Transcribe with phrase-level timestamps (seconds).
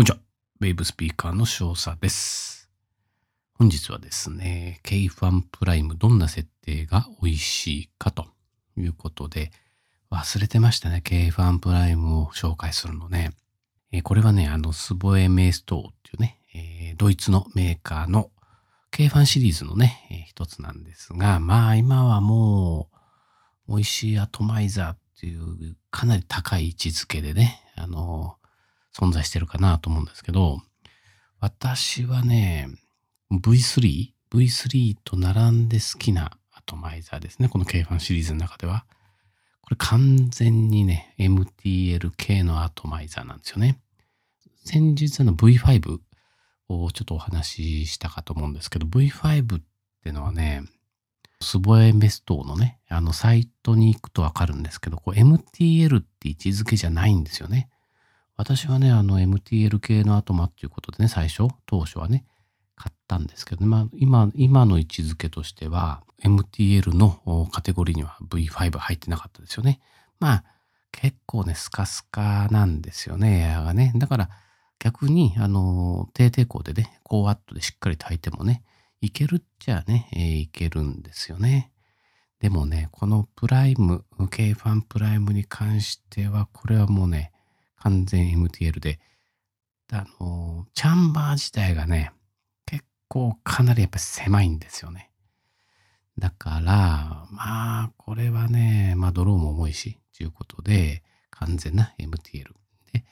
[0.00, 0.18] こんにちは。
[0.62, 2.70] ウェーブスピーカーの少佐です。
[3.52, 8.24] 本日はですね、K ファンプライムどんな設定が美味しいかと
[8.78, 9.50] いうことで、
[10.10, 11.02] 忘れてましたね。
[11.04, 13.32] K ファンプライムを紹介するのね。
[13.92, 18.30] えーこれはね、あの、スボエメイストーっていうね、えードイツのメーカーの
[18.92, 22.88] K ファンシリーズのね、えー一つなんですが、まあ今はも
[23.68, 28.38] う、美味しいアトマイザーっていうかなり高い位置づけでね、あの、
[29.00, 30.60] 存在してるかなと思うんですけど、
[31.40, 32.68] 私はね、
[33.32, 37.48] V3、V3 と並んで好きなアトマイザーですね。
[37.48, 38.84] この K ファンシリーズの中では。
[39.62, 43.80] これ完全にね、MTL 系のアトマイザーなんですよね。
[44.64, 45.98] 先日の V5
[46.68, 49.62] をちょっとお話ししたかと思うんですけど、V5 っ
[50.04, 50.64] てのはね、
[51.40, 57.69] スボエメストのね、あのサイトに行くとわかるんですけど、MTL って位置づけじゃないんですよね。
[58.40, 62.24] 私はね、あの MTL 系のアトマっていうことでね、最初、当初はね、
[62.74, 69.78] 買ったんですけど、ねまあ、今、今の位置づけとしては、MTL のカテゴリーには V5 入ってなかったですよね。
[70.20, 70.44] まあ、
[70.90, 73.92] 結構ね、スカスカなんですよね、エアがね。
[73.96, 74.30] だから、
[74.78, 78.62] 逆に、あの、低抵抗でね、高ワットでしっかり炊いてもね、
[79.02, 81.72] いけるっちゃね、えーいけるんですよね。
[82.40, 87.29] でもね、このプライム、K ファンプライムに関しては、これはもうね、
[87.80, 89.00] 完全 MTL で、
[89.92, 92.12] あの、チャンバー自体がね、
[92.66, 95.10] 結構かなりやっぱ狭いんですよね。
[96.18, 102.52] だから、まあ、これはね、まあ、ドローも重いし、ということで、完全な MTL。
[102.92, 103.04] で、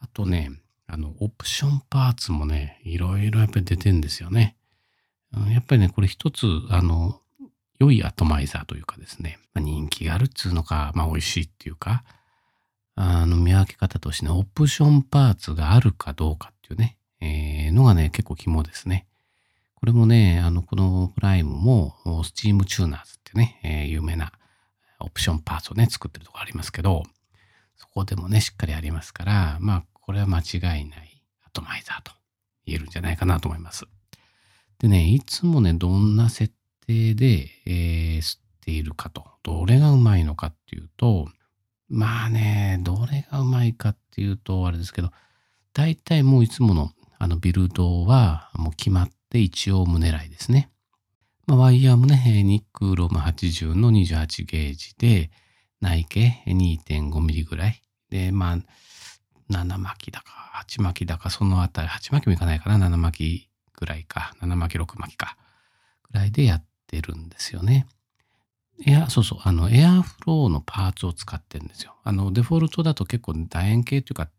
[0.00, 0.50] あとね、
[0.88, 4.56] あの、オプションパーツもね、いろいろやっぱり出てんですよね。
[5.52, 7.20] やっぱりね、これ一つ、あの、
[7.78, 12.04] 良いアトマイザーというかですね、まあ、人気があるっつうのか、まあ、美味しいっていうか、
[13.02, 19.06] あの、見分け方としてね、オプションパーツがあるかどうかっていうね、えーのがね、結構肝ですね。
[19.74, 24.32] これもね、あの、このプライムも、スチームチューナーズってね、えー有名な
[24.98, 27.04] オプションパーツをね、作ってるとこありますけど、
[27.76, 32.12] そこでもね、しっかりありますから、まあ、これは間違いないアトマイザーと
[32.66, 33.86] 言えるんじゃないかなと思います。
[34.78, 36.52] でね、いつもね、どんな設
[36.86, 41.30] 定で、えー吸っているかと、どれがうまいのかっていうと、
[41.90, 45.10] まあね、どれがうまいかっていうと、あれですけど、
[45.74, 50.70] 大体もういつものあのビルドはもう決まって一応胸狙いですね。
[51.46, 55.30] まあ、ワイヤーもね、ニックローム80の28ゲージで、
[55.80, 57.82] 内径2.5ミリぐらい。
[58.08, 58.58] で、まあ、
[59.52, 65.36] 7巻きだか、8巻きだか、そのあたり、8巻きもいかないかな、7巻きぐらいか、7巻き、6巻きか、
[66.12, 67.86] ぐらいでやってるんですよね。
[68.86, 71.96] エア、そうそう、あの、エアフローのパーツを使ってるんですよ。
[72.02, 74.30] あの、デフォルトだと結構楕円形っていうか、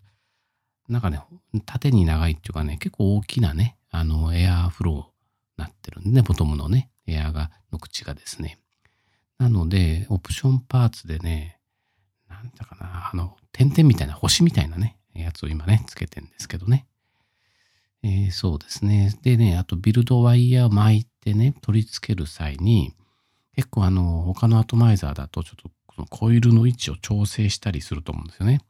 [0.90, 1.22] なんかね、
[1.66, 5.03] 縦に長いっていうかね、結構大きなね、あの、エアフローに
[5.57, 8.59] なってるんでね、ボトムのね、エアが、の口がですね。
[9.38, 11.59] なので、オプションパーツでね、
[12.30, 16.88] なんだかな、あの、点々みたいな、星みたいなね、やつを今ね、つけてんですけどね。
[18.03, 19.16] えーそうですね。
[19.22, 22.96] でね、あとビルドワイヤー巻いてね、取り付ける際に、
[23.62, 28.62] 結構あの、他のアトマイザーだとちょっとこのコイルの位置を調整したりすると思うんですよね。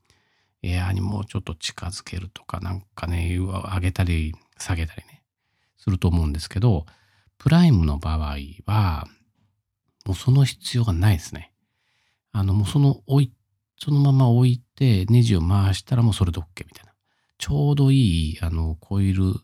[0.63, 5.23] エアーにもうちょっと近づけるとか、なんかね、上げたり下げたりね、
[5.77, 6.85] すると思うんですけど、
[7.37, 8.35] プライムの場合
[8.65, 9.07] は、
[10.05, 11.53] もうその必要がないですね。
[12.33, 13.33] あの、もうその置い、
[13.77, 16.91] そのまま置いてネジを回したらもうそれで OK みたいな。
[17.37, 19.35] ちょうどいい、あの、コイル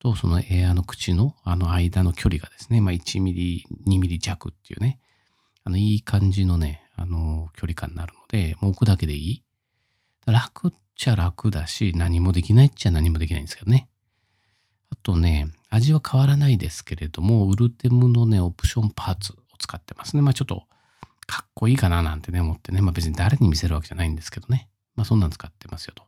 [0.00, 5.00] とそのエアの口のあの間の距離がですね、まあ1ミリ、2ミリ弱っていうね、
[5.64, 9.44] あの、いい感じのね、あの、距離感になるので、もう置くだけでいい。
[10.26, 13.88] 楽っちゃ楽だし、何もできないっちゃ何もできないんですけどね。
[14.90, 20.22] あとね、味は変わらないですけれども、ウルテムのね、オプションパーツを使ってますね。
[20.22, 20.64] まあちょっと、
[21.26, 22.80] かっこいいかななんてね、思ってね。
[22.80, 24.70] まあ別に誰に見せるわけじゃないんですけどね。
[24.96, 26.04] まあそんなん使ってますよと。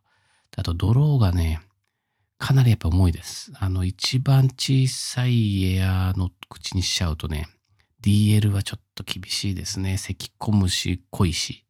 [0.57, 1.61] あと、ドローがね、
[2.41, 3.53] かなりやっぱ重いです。
[3.61, 7.47] あの、一番小さいエアの口にしちゃうとね、
[8.03, 9.99] DL はちょっと厳しいですね。
[9.99, 11.67] 咳込むし、濃いし。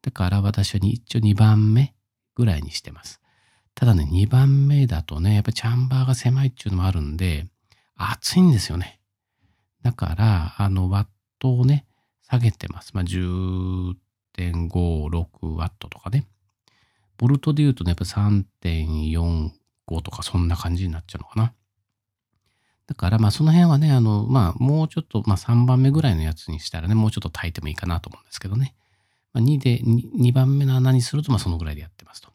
[0.00, 1.94] だから私は一応2番目
[2.34, 3.20] ぐらいにしてます。
[3.74, 7.46] ただね、2番目だとね、やっぱチャンバーが狭いっていうのもあるんで、
[7.94, 9.00] 熱いんですよね。
[9.82, 11.06] だから、あの、ワッ
[11.38, 11.84] トをね、
[12.26, 12.92] 下げてます。
[12.94, 16.26] まあ、10.56ワットとかね。
[17.18, 19.57] ボルトで言うとね、やっぱ3.4
[19.88, 21.54] 3.45とかそんな感じになっちゃうのかな。
[22.86, 28.74] だから、まあ、その辺はね、あの、まあ、もうちょっと、まあ、3番目ぐらいのやつにしたらね、もうちょっと炊いてもいいかなと思うんですけどね。
[29.34, 32.30] まあ、2で、2, 2番目の穴にすると、まあ、そのぐらいでやってますと。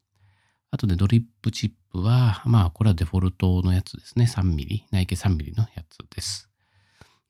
[0.70, 4.26] あとね、ドリップチップは、まあ、これはデフォルトのやつですね。
[4.26, 4.86] 3ミリ。
[4.92, 6.50] 内径3ミリのやつです。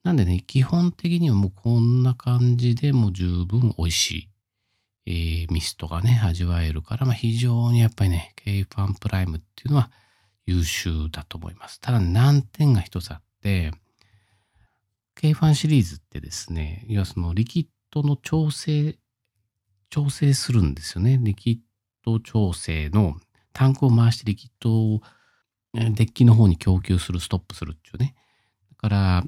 [0.03, 4.29] なんでね、基本的にはもうこんな感じでもう十分美味しい、
[5.05, 9.91] えー、ミストがね、味わえるから、まあ、非常にやっぱりね、K ファンプライムっていうのは
[10.45, 11.79] 優秀だと思います。
[11.79, 13.71] ただ難点が一つあって、
[15.15, 18.97] K ファンシリーズってですね、要はそのリキッドの調整、
[19.89, 21.19] 調整するんですよね。
[21.21, 21.57] リキッ
[22.03, 23.15] ド調整の
[23.53, 25.01] タンクを回してリキッドを
[25.73, 28.15] デッキの方に供給する、ストップするっていうね。
[28.71, 29.23] だから、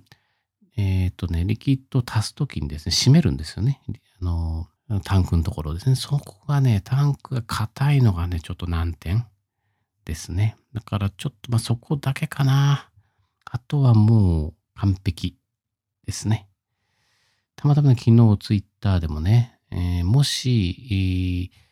[0.77, 3.81] えっ、ー、とね、リキッドを足すときにですね、閉めるんですよね。
[4.21, 4.67] あの、
[5.03, 5.95] タンクのところですね。
[5.95, 9.25] そこがね、タンクが硬いのがね、ちょっと難点
[10.03, 10.57] ですね。
[10.75, 12.91] だからちょっと、まあ、そこだけかな。
[13.45, 15.37] あとはもう完璧
[16.05, 16.47] ですね。
[17.55, 21.65] たまたま、昨日ツイッターでもね、えー、もし、えー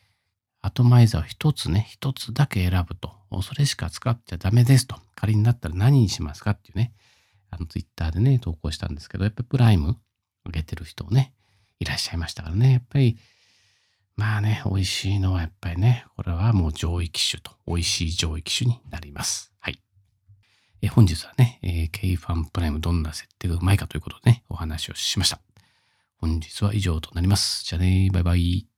[0.66, 3.12] アトマイザーを一つね、一つだけ選ぶと、
[3.42, 6.94] それしか使っちゃダメですと、仮になったら何にしますかっていうね、
[7.50, 9.98] あのツイッターでね、投稿したんですけど、やっぱりプライム
[10.46, 11.34] 上げてる人ね、
[11.80, 13.18] いらっしゃいましたからね、やっぱり、
[14.16, 19.52] まあね、美味しいのはやっぱりね、これはもう上位機種と、美味しい上位機種になります。
[19.58, 19.80] はい。
[20.82, 25.40] え本日はね、えー、K ファンプライムどんな設定がうまいかということでね、お話をしました。
[26.18, 27.64] 本日は以上となります。
[27.64, 28.73] じゃあね、バイバイ。